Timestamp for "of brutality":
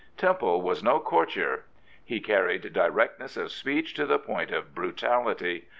4.49-5.67